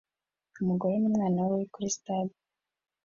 [0.61, 2.35] Umugore numwana we kuri stade